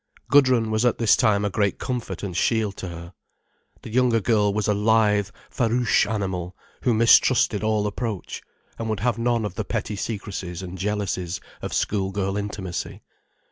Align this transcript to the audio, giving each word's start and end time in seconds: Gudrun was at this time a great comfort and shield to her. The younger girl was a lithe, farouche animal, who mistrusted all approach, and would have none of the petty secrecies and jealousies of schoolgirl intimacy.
Gudrun 0.31 0.71
was 0.71 0.83
at 0.83 0.97
this 0.97 1.15
time 1.15 1.45
a 1.45 1.51
great 1.51 1.77
comfort 1.77 2.23
and 2.23 2.35
shield 2.35 2.75
to 2.77 2.87
her. 2.87 3.13
The 3.83 3.91
younger 3.91 4.19
girl 4.19 4.51
was 4.51 4.67
a 4.67 4.73
lithe, 4.73 5.29
farouche 5.51 6.07
animal, 6.07 6.57
who 6.81 6.95
mistrusted 6.95 7.61
all 7.63 7.85
approach, 7.85 8.41
and 8.79 8.89
would 8.89 9.01
have 9.01 9.19
none 9.19 9.45
of 9.45 9.53
the 9.53 9.63
petty 9.63 9.95
secrecies 9.95 10.63
and 10.63 10.79
jealousies 10.79 11.39
of 11.61 11.71
schoolgirl 11.71 12.35
intimacy. 12.35 13.03